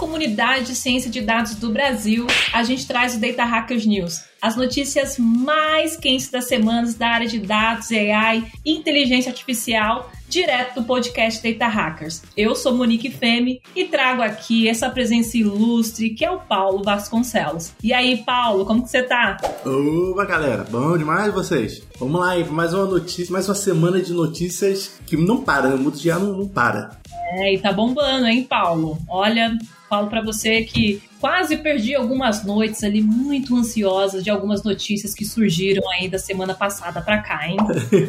[0.00, 4.22] comunidade de ciência de dados do Brasil, a gente traz o Data Hackers News.
[4.40, 10.76] As notícias mais quentes das semanas da área de dados, AI e inteligência artificial, direto
[10.80, 12.22] do podcast Data Hackers.
[12.34, 17.74] Eu sou Monique Femi e trago aqui essa presença ilustre que é o Paulo Vasconcelos.
[17.84, 19.36] E aí, Paulo, como que você tá?
[19.66, 21.82] Opa, galera, bom demais vocês?
[21.98, 25.74] Vamos lá, aí, mais uma notícia, mais uma semana de notícias que não para, né?
[25.74, 26.98] O mundo já não, não para.
[27.34, 28.98] É, e tá bombando, hein, Paulo?
[29.06, 29.56] Olha,
[29.90, 35.24] falo para você que quase perdi algumas noites ali muito ansiosas de algumas notícias que
[35.24, 37.56] surgiram aí da semana passada para cá, hein?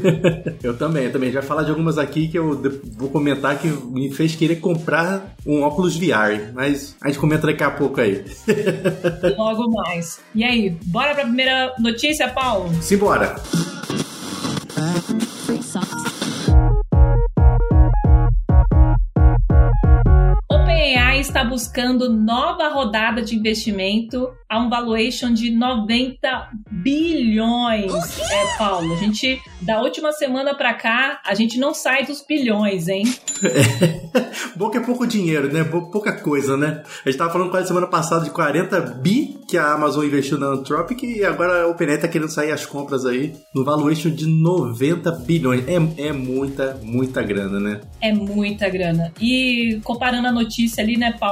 [0.62, 1.32] eu também, eu também.
[1.32, 2.62] Já falar de algumas aqui que eu
[2.96, 7.64] vou comentar que me fez querer comprar um óculos VR, mas a gente comenta daqui
[7.64, 8.24] a pouco aí.
[9.36, 10.20] Logo mais.
[10.36, 12.72] E aí, bora pra primeira notícia, Paulo?
[12.82, 13.36] Simbora!
[21.42, 27.92] Está buscando nova rodada de investimento a um valuation de 90 bilhões.
[28.20, 32.88] É, Paulo, a gente da última semana para cá, a gente não sai dos bilhões,
[32.88, 33.06] hein?
[34.62, 34.72] É.
[34.72, 35.66] Que é pouco dinheiro, né?
[35.66, 36.84] Pouca coisa, né?
[37.06, 40.48] A gente tava falando quase semana passada de 40 bi que a Amazon investiu na
[40.48, 45.12] Anthropic e agora a OpenAI tá querendo sair as compras aí no valuation de 90
[45.12, 45.68] bilhões.
[45.68, 45.76] É,
[46.08, 47.82] é muita, muita grana, né?
[48.00, 49.12] É muita grana.
[49.20, 51.31] E comparando a notícia ali, né, Paulo?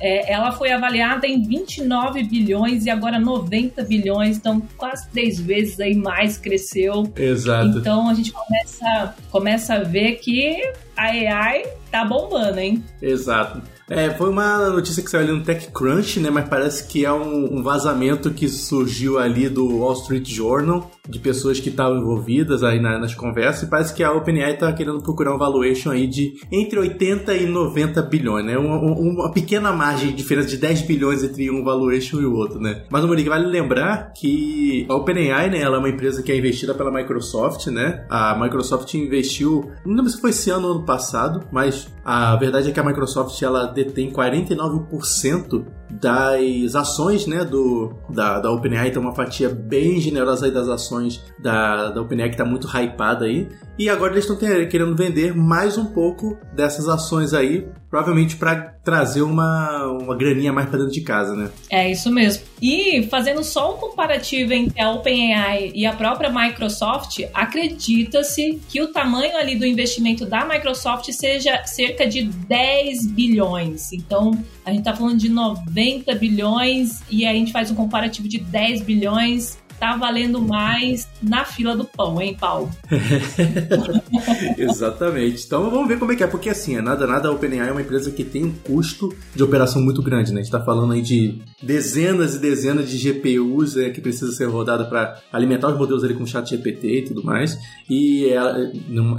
[0.00, 5.80] É, ela foi avaliada em 29 bilhões e agora 90 bilhões, então quase três vezes
[5.80, 7.10] aí mais cresceu.
[7.16, 7.78] Exato.
[7.78, 10.60] Então a gente começa, começa a ver que
[10.96, 12.84] a AI tá bombando, hein?
[13.00, 13.62] Exato.
[13.88, 16.28] É, foi uma notícia que saiu ali no TechCrunch, né?
[16.28, 21.20] Mas parece que é um, um vazamento que surgiu ali do Wall Street Journal, de
[21.20, 25.00] pessoas que estavam envolvidas aí na, nas conversas, e parece que a OpenAI está querendo
[25.00, 28.58] procurar um valuation aí de entre 80 e 90 bilhões, né?
[28.58, 32.58] Uma, uma pequena margem de diferença de 10 bilhões entre um valuation e o outro,
[32.58, 32.84] né?
[32.90, 35.60] Mas, Monique, vale lembrar que a OpenAI, né?
[35.60, 38.04] Ela é uma empresa que é investida pela Microsoft, né?
[38.10, 42.68] A Microsoft investiu, não lembro se foi esse ano ou ano passado, mas a verdade
[42.68, 49.00] é que a Microsoft, ela detém 49% das ações né, do, da, da OpenAI, tem
[49.00, 53.48] uma fatia bem generosa aí das ações da, da OpenAI que está muito hypada aí.
[53.78, 54.36] E agora eles estão
[54.68, 60.68] querendo vender mais um pouco dessas ações aí, provavelmente para trazer uma, uma graninha mais
[60.68, 61.50] para dentro de casa, né?
[61.70, 62.44] É isso mesmo.
[62.62, 68.88] E fazendo só um comparativo entre a OpenAI e a própria Microsoft, acredita-se que o
[68.88, 73.92] tamanho ali do investimento da Microsoft seja cerca de 10 bilhões.
[73.92, 74.30] Então,
[74.64, 75.70] a gente está falando de 90
[76.14, 81.76] bilhões e a gente faz um comparativo de 10 bilhões tá valendo mais na fila
[81.76, 82.70] do pão, hein, Paulo?
[84.56, 85.44] Exatamente.
[85.46, 87.72] Então vamos ver como é que é, porque assim, é nada, nada, a OpenAI é
[87.72, 90.40] uma empresa que tem um custo de operação muito grande, né?
[90.40, 94.46] A gente tá falando aí de dezenas e dezenas de GPUs é, que precisa ser
[94.46, 97.58] rodada para alimentar os modelos ali com chat GPT e tudo mais.
[97.88, 98.70] E ela,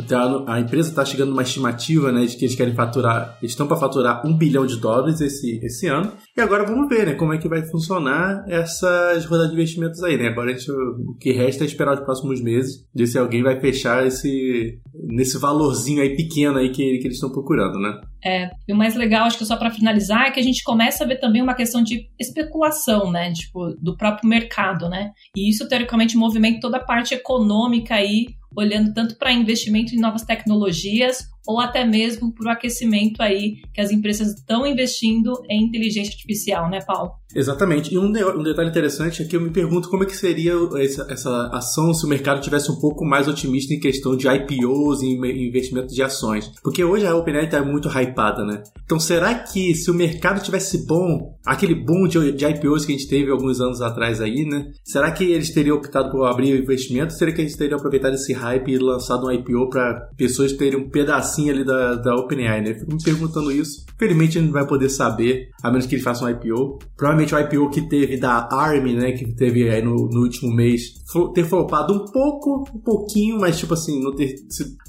[0.07, 3.77] tá a empresa está chegando numa estimativa, né, de que eles querem faturar, estão para
[3.77, 6.11] faturar um bilhão de dólares esse, esse ano.
[6.35, 10.17] E agora vamos ver, né, como é que vai funcionar essas rodadas de investimentos aí,
[10.17, 10.27] né?
[10.27, 14.79] Agora o que resta é esperar os próximos meses, ver se alguém vai fechar esse
[14.93, 17.99] nesse valorzinho aí pequeno aí que, que eles estão procurando, né?
[18.23, 21.03] É, e o mais legal, acho que só para finalizar, é que a gente começa
[21.03, 23.31] a ver também uma questão de especulação, né?
[23.31, 25.11] Tipo, do próprio mercado, né?
[25.35, 28.25] E isso, teoricamente, movimenta toda a parte econômica aí,
[28.55, 33.81] olhando tanto para investimento em novas tecnologias ou até mesmo para o aquecimento aí que
[33.81, 37.13] as empresas estão investindo em inteligência artificial, né, Paulo?
[37.35, 37.93] Exatamente.
[37.93, 41.05] E um, um detalhe interessante é que eu me pergunto como é que seria essa,
[41.09, 45.47] essa, ação se o mercado tivesse um pouco mais otimista em questão de IPOs e
[45.47, 46.51] investimento de ações.
[46.63, 48.63] Porque hoje a OpenAI está muito hypada, né?
[48.83, 52.97] Então será que se o mercado tivesse bom, aquele boom de, de IPOs que a
[52.97, 54.71] gente teve alguns anos atrás aí, né?
[54.83, 57.13] Será que eles teriam optado por abrir investimento?
[57.13, 60.89] Será que eles teriam aproveitado esse hype e lançado um IPO para pessoas terem um
[61.37, 62.73] pedacinho ali da, da OpenAI, né?
[62.73, 63.85] Fico me perguntando isso.
[63.97, 66.79] Felizmente a gente não vai poder saber, a menos que ele faça um IPO.
[66.95, 69.11] Provavelmente o IPO que teve da ARM, né?
[69.11, 70.93] Que teve aí no, no último mês,
[71.33, 74.35] ter flopado um pouco, um pouquinho, mas tipo assim, não ter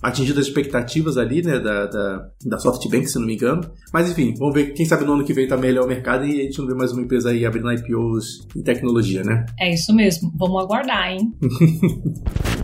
[0.02, 1.58] atingido as expectativas ali, né?
[1.58, 3.62] Da, da, da SoftBank, se não me engano.
[3.92, 4.72] Mas enfim, vamos ver.
[4.72, 6.74] Quem sabe no ano que vem tá melhor o mercado e a gente não vê
[6.74, 9.44] mais uma empresa aí abrindo IPOs em tecnologia, né?
[9.58, 10.32] É isso mesmo.
[10.36, 11.32] Vamos aguardar, hein?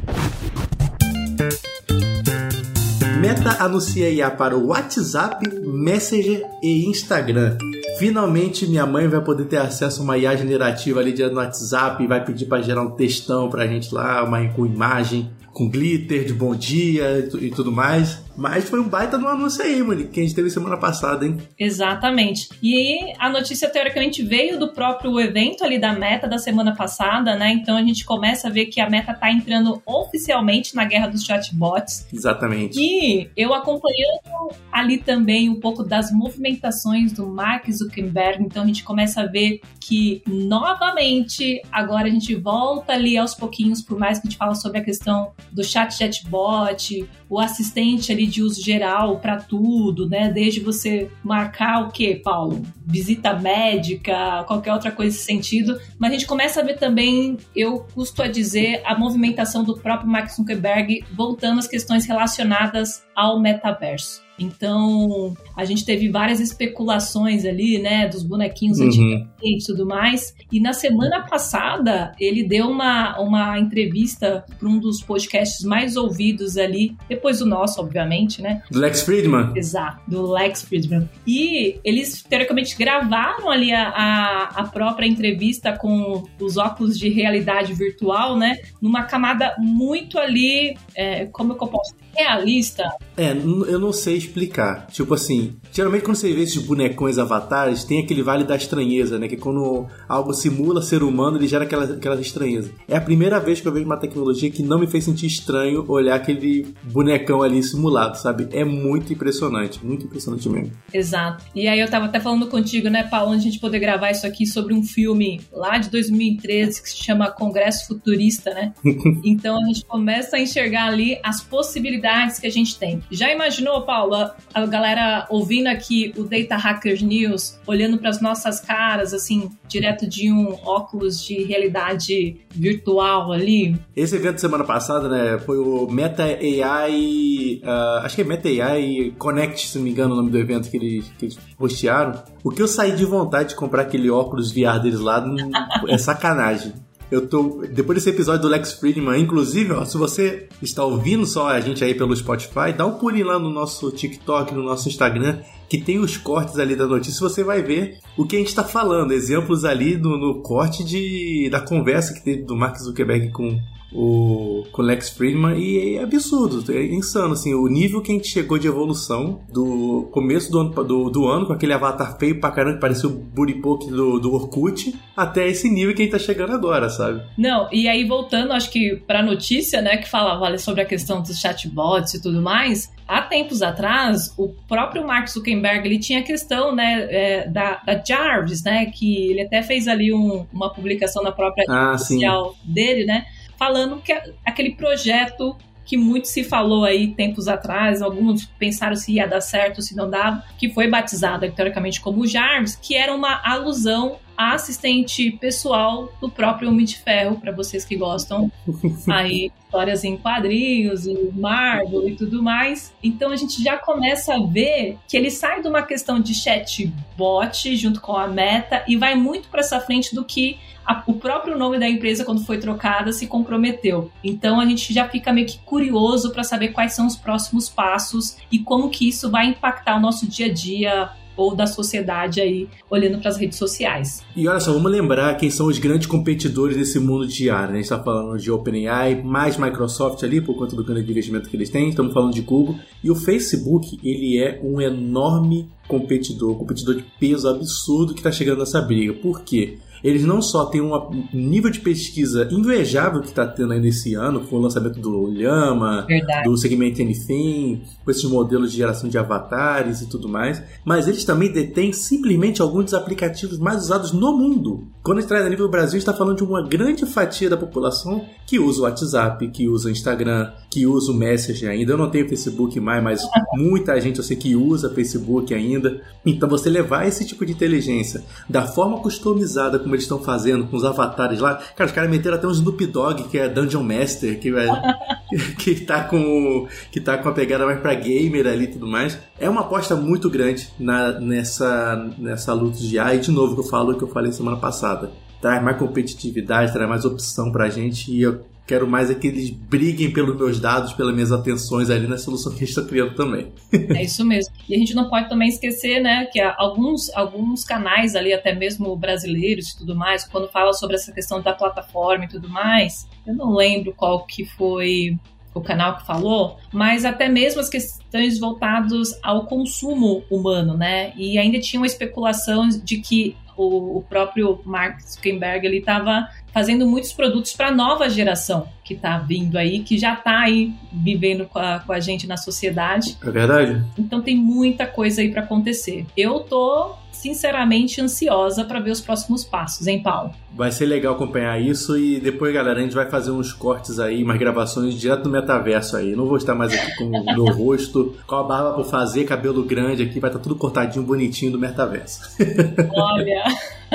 [3.21, 7.57] Meta anuncia IA para o WhatsApp, Messenger e Instagram.
[7.99, 12.07] Finalmente minha mãe vai poder ter acesso a uma IA generativa ali no WhatsApp e
[12.07, 16.33] vai pedir para gerar um textão pra gente lá, uma com imagem, com glitter de
[16.33, 18.24] bom dia e tudo mais.
[18.37, 21.39] Mas foi um baita no anúncio aí, Monique, que a gente teve semana passada, hein?
[21.59, 22.49] Exatamente.
[22.63, 27.53] E a notícia teoricamente veio do próprio evento ali da Meta da semana passada, né?
[27.53, 31.25] Então a gente começa a ver que a Meta tá entrando oficialmente na guerra dos
[31.25, 32.07] chatbots.
[32.13, 32.79] Exatamente.
[32.79, 38.83] E eu acompanhando ali também um pouco das movimentações do Mark Zuckerberg, então a gente
[38.83, 44.27] começa a ver que novamente agora a gente volta ali aos pouquinhos, por mais que
[44.27, 49.19] a gente fala sobre a questão do chat chatbot, o assistente ali de uso geral
[49.19, 50.31] para tudo, né?
[50.31, 52.63] Desde você marcar o que, Paulo?
[52.87, 55.79] Visita médica, qualquer outra coisa nesse sentido.
[55.99, 60.09] Mas a gente começa a ver também, eu custo a dizer, a movimentação do próprio
[60.09, 64.24] Mark Zuckerberg voltando às questões relacionadas ao metaverso.
[64.39, 69.27] Então, a gente teve várias especulações ali, né, dos bonequinhos uhum.
[69.43, 70.35] e tudo mais.
[70.51, 76.57] E na semana passada, ele deu uma, uma entrevista para um dos podcasts mais ouvidos
[76.57, 78.63] ali, depois do nosso, obviamente, né?
[78.71, 79.53] Do Lex Friedman.
[79.55, 81.09] Exato, do Lex Friedman.
[81.27, 87.73] E eles, teoricamente, gravaram ali a, a, a própria entrevista com os óculos de realidade
[87.75, 88.57] virtual, né?
[88.81, 92.85] Numa camada muito ali, é, como eu posso realista.
[93.17, 94.87] É, eu não sei explicar.
[94.89, 99.29] Tipo assim, geralmente quando você vê esses bonecões avatares, tem aquele vale da estranheza, né?
[99.29, 102.73] Que quando algo simula ser humano, ele gera aquela, aquela estranheza.
[102.89, 105.85] É a primeira vez que eu vejo uma tecnologia que não me fez sentir estranho
[105.89, 108.49] olhar aquele bonecão ali simulado, sabe?
[108.53, 110.73] É muito impressionante, muito impressionante mesmo.
[110.93, 111.45] Exato.
[111.55, 114.27] E aí eu tava até falando contigo, né, Paulo, onde a gente poder gravar isso
[114.27, 118.73] aqui sobre um filme lá de 2013 que se chama Congresso Futurista, né?
[119.25, 122.04] então a gente começa a enxergar ali as possibilidades
[122.41, 123.03] que a gente tem.
[123.11, 128.61] Já imaginou, Paula, a galera ouvindo aqui o Data Hackers News, olhando para as nossas
[128.61, 133.77] caras, assim, direto de um óculos de realidade virtual ali?
[133.97, 139.13] Esse evento semana passada, né, foi o Meta AI, uh, acho que é Meta AI
[139.19, 142.23] Connect, se não me engano o nome do evento que eles, que eles postearam.
[142.43, 145.25] O que eu saí de vontade de comprar aquele óculos VR deles lá
[145.89, 146.73] é sacanagem.
[147.15, 147.65] Eu tô.
[147.71, 151.85] Depois desse episódio do Lex Friedman, inclusive, ó, se você está ouvindo só a gente
[151.85, 155.39] aí pelo Spotify, dá um pulinho lá no nosso TikTok, no nosso Instagram,
[155.69, 158.65] que tem os cortes ali da notícia, você vai ver o que a gente está
[158.65, 159.13] falando.
[159.13, 163.61] Exemplos ali no, no, corte de, da conversa que teve do Mark Zuckerberg com
[163.95, 168.15] o, com o Lex Friedman e é absurdo, é insano, assim, o nível que a
[168.15, 172.41] gente chegou de evolução do começo do ano, do, do ano com aquele avatar feio
[172.41, 176.13] pra caramba que parecia o Buripoke do, do Orkut, até esse nível que a gente
[176.13, 177.23] tá chegando agora, sabe?
[177.39, 181.39] Não, e aí voltando, acho que pra notícia, né, que falava sobre a questão dos
[181.39, 186.75] chatbots e tudo mais, há tempos atrás, o próprio Mark Zuckerberg, ele tinha a questão,
[186.75, 191.31] né, é, da, da Jarvis, né, que ele até fez ali um, uma publicação na
[191.31, 193.27] própria ah, social dele, né,
[193.59, 194.13] falando que
[194.45, 199.83] aquele projeto que muito se falou aí tempos atrás, alguns pensaram se ia dar certo,
[199.83, 205.31] se não dava, que foi batizado teoricamente como Jarvis, que era uma alusão a assistente
[205.33, 208.51] pessoal do próprio Homem de Ferro, para vocês que gostam
[209.11, 212.93] aí histórias em quadrinhos e Marvel e tudo mais.
[213.03, 217.77] Então a gente já começa a ver que ele sai de uma questão de chatbot
[217.77, 221.57] junto com a Meta e vai muito para essa frente do que a, o próprio
[221.57, 224.11] nome da empresa, quando foi trocada, se comprometeu.
[224.23, 228.37] Então a gente já fica meio que curioso para saber quais são os próximos passos
[228.53, 232.69] e como que isso vai impactar o nosso dia a dia ou da sociedade aí
[232.91, 234.23] olhando para as redes sociais.
[234.37, 237.69] E olha só, vamos lembrar quem são os grandes competidores desse mundo de ar.
[237.69, 237.75] Né?
[237.75, 241.57] A gente está falando de OpenAI, mais Microsoft ali por conta do grande investimento que
[241.57, 241.89] eles têm.
[241.89, 247.49] Estamos falando de Google e o Facebook ele é um enorme competidor, competidor de peso
[247.49, 249.13] absurdo que está chegando nessa briga.
[249.15, 249.79] Por quê?
[250.05, 254.41] Eles não só têm um nível de pesquisa invejável que está tendo aí nesse ano,
[254.41, 256.47] com o lançamento do Llama, Verdade.
[256.47, 261.25] do segmento Anything, com esses modelos de geração de avatares e tudo mais, mas eles
[261.25, 264.87] também detêm simplesmente alguns dos aplicativos mais usados no mundo.
[265.05, 267.59] Quando a gente traz a nível do Brasil, está falando de uma grande fatia da
[267.59, 271.93] população que usa o WhatsApp, que usa o Instagram, que usa o Messenger ainda.
[271.93, 276.01] Eu não tenho Facebook mais, mas muita gente eu sei que usa Facebook ainda.
[276.25, 280.77] Então você levar esse tipo de inteligência da forma customizada como eles estão fazendo com
[280.79, 281.57] os avatares lá.
[281.77, 284.69] Cara, os caras meteram até um Snoop Dogg, que é Dungeon Master, que, é,
[285.59, 289.19] que, tá com, que tá com a pegada mais pra gamer ali e tudo mais.
[289.39, 293.17] É uma aposta muito grande na, nessa, nessa luta de AI.
[293.17, 294.94] E de novo, que eu falo que eu falei semana passada.
[295.41, 298.11] Traz mais competitividade, traz mais opção pra gente.
[298.13, 302.07] E eu Quero mais é que eles briguem pelos meus dados, pelas minhas atenções ali
[302.07, 303.53] na solução que a gente está criando também.
[303.73, 304.55] É isso mesmo.
[304.67, 308.97] E a gente não pode também esquecer, né, que alguns, alguns canais ali, até mesmo
[308.97, 313.35] brasileiros e tudo mais, quando fala sobre essa questão da plataforma e tudo mais, eu
[313.35, 315.19] não lembro qual que foi
[315.53, 321.13] o canal que falou, mas até mesmo as questões voltadas ao consumo humano, né?
[321.17, 327.13] E ainda tinha uma especulação de que o, próprio Mark Zuckerberg ele estava fazendo muitos
[327.13, 331.59] produtos para a nova geração que está vindo aí, que já está aí vivendo com
[331.59, 333.17] a, com a, gente na sociedade.
[333.23, 333.83] É verdade.
[333.99, 336.05] Então tem muita coisa aí para acontecer.
[336.15, 340.33] Eu tô sinceramente ansiosa para ver os próximos passos, hein, Paulo?
[340.53, 344.23] Vai ser legal acompanhar isso e depois, galera, a gente vai fazer uns cortes aí,
[344.23, 346.15] umas gravações direto do metaverso aí.
[346.15, 349.65] Não vou estar mais aqui com o meu rosto, com a barba por fazer, cabelo
[349.65, 352.21] grande aqui, vai estar tudo cortadinho, bonitinho do metaverso.
[352.93, 353.45] Olha.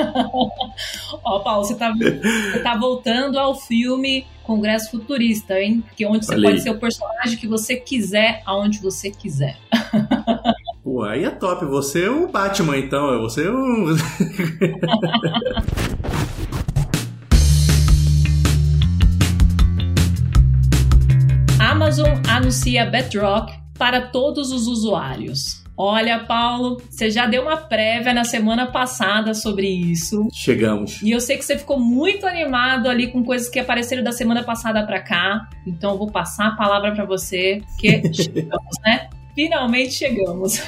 [1.24, 5.84] Ó, Paulo, você tá, você tá voltando ao filme Congresso Futurista, hein?
[5.96, 9.56] Que onde você pode ser o personagem que você quiser, aonde você quiser.
[10.82, 11.64] Pô, aí é top.
[11.66, 13.20] Você é o Batman, então.
[13.20, 13.94] Você é o.
[21.60, 25.59] Amazon anuncia Bedrock para todos os usuários.
[25.82, 30.28] Olha, Paulo, você já deu uma prévia na semana passada sobre isso.
[30.30, 31.00] Chegamos.
[31.00, 34.42] E eu sei que você ficou muito animado ali com coisas que apareceram da semana
[34.42, 35.48] passada para cá.
[35.66, 39.08] Então eu vou passar a palavra para você, que chegamos, né?
[39.40, 40.60] Finalmente chegamos.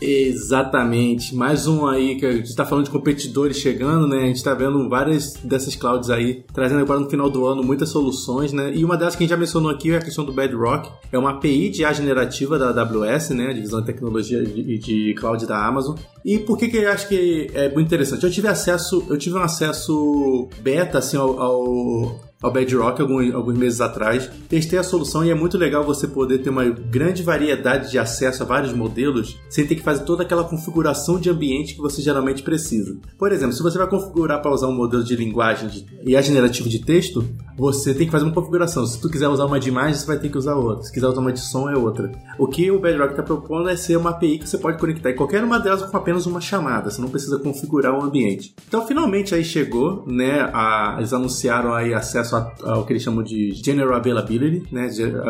[0.00, 1.34] Exatamente.
[1.34, 4.16] Mais um aí que a gente está falando de competidores chegando, né?
[4.16, 7.90] A gente está vendo várias dessas clouds aí, trazendo agora no final do ano muitas
[7.90, 8.72] soluções, né?
[8.74, 10.90] E uma delas que a gente já mencionou aqui é a questão do Bedrock.
[11.12, 13.48] É uma API de IA generativa da AWS, né?
[13.48, 15.94] A divisão de tecnologia e de cloud da Amazon.
[16.24, 18.24] E por que que eu acho que é muito interessante?
[18.24, 23.56] Eu tive acesso, eu tive um acesso beta assim ao, ao ao Bedrock alguns, alguns
[23.56, 24.30] meses atrás.
[24.48, 28.42] Testei a solução e é muito legal você poder ter uma grande variedade de acesso
[28.42, 32.42] a vários modelos sem ter que fazer toda aquela configuração de ambiente que você geralmente
[32.42, 32.96] precisa.
[33.18, 36.68] Por exemplo, se você vai configurar para usar um modelo de linguagem de IA generativo
[36.68, 37.24] de texto,
[37.56, 38.84] você tem que fazer uma configuração.
[38.86, 40.84] Se tu quiser usar uma de imagem, você vai ter que usar outra.
[40.84, 42.10] Se quiser usar uma de som, é outra.
[42.38, 45.16] O que o Bedrock está propondo é ser uma API que você pode conectar em
[45.16, 46.90] qualquer uma delas com apenas uma chamada.
[46.90, 48.54] Você não precisa configurar o ambiente.
[48.66, 50.50] Então, finalmente aí chegou, né?
[50.52, 54.88] A, eles anunciaram aí acesso ao que eles chamam de General Availability, né?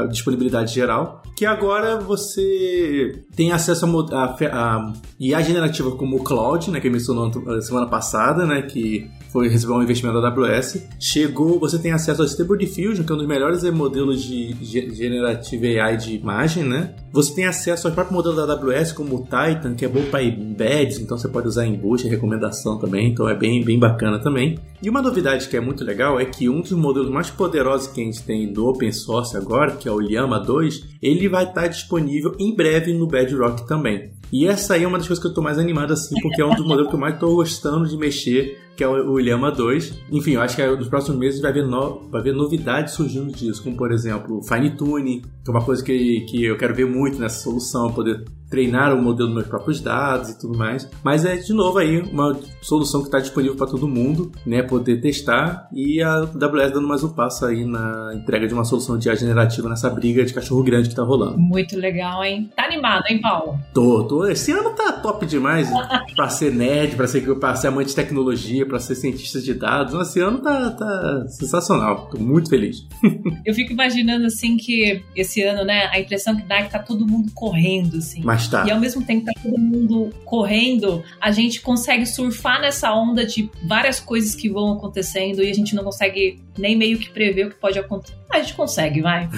[0.08, 1.22] disponibilidade geral.
[1.36, 6.80] Que agora você tem acesso a, a, a IA generativa como o Cloud, né?
[6.80, 7.30] Que mencionou
[7.62, 8.62] semana passada, né?
[8.62, 10.86] Que foi receber um investimento da AWS.
[11.00, 14.54] Chegou, você tem acesso ao Stable Diffusion, que é um dos melhores modelos de
[14.94, 16.94] Generative AI de imagem, né?
[17.12, 20.22] Você tem acesso ao próprio modelo da AWS, como o Titan, que é bom para
[20.22, 24.20] embeds, então você pode usar em busca e recomendação também, então é bem, bem bacana
[24.20, 24.56] também.
[24.80, 28.00] E uma novidade que é muito legal é que um dos modelos mais poderosos que
[28.00, 31.66] a gente tem do open source agora, que é o Llama 2, ele vai estar
[31.66, 34.12] disponível em breve no Bedrock também.
[34.32, 36.44] E essa aí é uma das coisas que eu estou mais animado assim, porque é
[36.44, 40.02] um dos modelos que eu mais estou gostando de mexer, que é o Llama 2.
[40.10, 43.62] Enfim, eu acho que nos próximos meses vai haver, no, vai haver novidades surgindo disso,
[43.62, 47.18] como por exemplo, Fine Tuning, que é uma coisa que, que eu quero ver muito
[47.18, 50.88] nessa solução, poder treinar o modelo dos meus próprios dados e tudo mais.
[51.02, 54.62] Mas é, de novo, aí uma solução que está disponível para todo mundo, né?
[54.62, 58.96] Poder testar e a AWS dando mais um passo aí na entrega de uma solução
[58.96, 61.36] de IA generativa nessa briga de cachorro grande que tá rolando.
[61.36, 62.48] Muito legal, hein?
[62.54, 63.58] Tá animado, hein, Paulo?
[63.72, 64.26] Tô, tô.
[64.26, 65.68] Esse ano tá top demais
[66.14, 70.08] para ser nerd, para ser, pra ser amante de tecnologia, para ser cientista de dados.
[70.08, 72.08] Esse ano tá, tá sensacional.
[72.10, 72.86] Tô muito feliz.
[73.44, 76.78] Eu fico imaginando, assim, que esse ano, né, a impressão que dá é que tá
[76.78, 78.22] todo mundo correndo, assim.
[78.22, 82.92] Mas e ao mesmo tempo que tá todo mundo correndo, a gente consegue surfar nessa
[82.94, 87.10] onda de várias coisas que vão acontecendo e a gente não consegue nem meio que
[87.10, 88.14] prever o que pode acontecer.
[88.30, 89.28] A gente consegue, vai.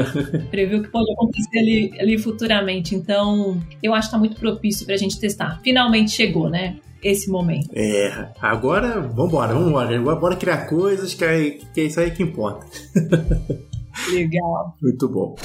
[0.50, 2.94] prever o que pode acontecer ali, ali futuramente.
[2.94, 5.60] Então, eu acho que tá muito propício pra gente testar.
[5.62, 6.76] Finalmente chegou, né?
[7.02, 7.68] Esse momento.
[7.72, 9.96] É, agora vambora, vambora.
[9.96, 12.66] Agora bora criar coisas que é, que é isso aí que importa.
[14.12, 14.76] Legal.
[14.82, 15.36] Muito bom.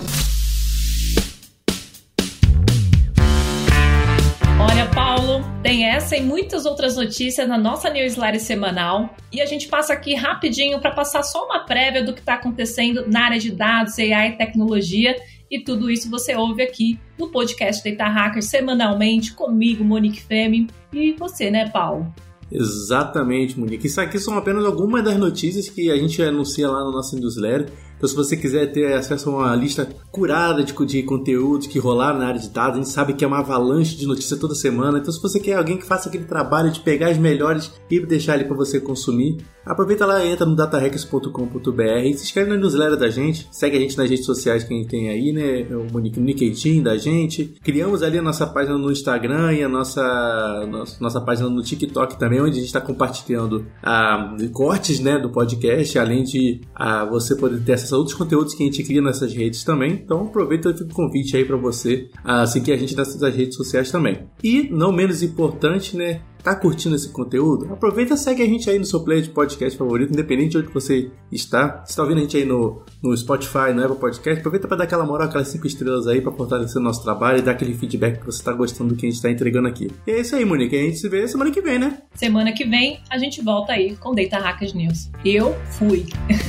[4.59, 9.15] Olha, Paulo, tem essa e muitas outras notícias na nossa newsletter semanal.
[9.31, 13.05] E a gente passa aqui rapidinho para passar só uma prévia do que está acontecendo
[13.07, 15.15] na área de dados, AI e tecnologia.
[15.51, 21.11] E tudo isso você ouve aqui no podcast Data Hacker semanalmente, comigo, Monique Femi, e
[21.11, 22.07] você, né, Paulo?
[22.49, 23.87] Exatamente, Monique.
[23.87, 27.69] Isso aqui são apenas algumas das notícias que a gente anuncia lá no nosso newsletter.
[27.97, 32.19] Então, se você quiser ter acesso a uma lista curada de, de conteúdos que rolaram
[32.19, 34.97] na área de dados, a gente sabe que é uma avalanche de notícias toda semana.
[34.97, 38.33] Então, se você quer alguém que faça aquele trabalho de pegar as melhores e deixar
[38.33, 43.09] ali para você consumir, aproveita lá, entra no datahackers.com.br e se inscreve na newsletter da
[43.09, 43.47] gente.
[43.51, 45.67] Segue a gente nas redes sociais que a gente tem aí, né?
[45.75, 47.55] O Monique LinkedIn da gente.
[47.63, 52.17] Criamos ali a nossa página no Instagram e a nossa, nossa, nossa página no TikTok
[52.17, 57.35] também, onde a gente está compartilhando ah, cortes né, do podcast, além de ah, você
[57.35, 59.93] poder ter acesso a outros conteúdos que a gente cria nessas redes também.
[59.93, 64.27] Então aproveita o convite aí para você a seguir a gente nessas redes sociais também.
[64.43, 66.21] E não menos importante, né?
[66.43, 67.71] Tá curtindo esse conteúdo?
[67.71, 70.73] Aproveita e segue a gente aí no seu player de podcast favorito, independente de onde
[70.73, 71.83] você está.
[71.85, 74.83] Se está ouvindo a gente aí no, no Spotify, no Apple Podcast, aproveita para dar
[74.85, 78.19] aquela moral, aquelas 5 estrelas aí para fortalecer o nosso trabalho e dar aquele feedback
[78.19, 79.91] que você está gostando do que a gente está entregando aqui.
[80.07, 80.75] E é isso aí, Monique.
[80.75, 81.99] A gente se vê semana que vem, né?
[82.15, 85.09] Semana que vem a gente volta aí com Data Hackers News.
[85.23, 86.05] Eu fui.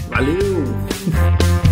[0.09, 0.43] Valeu!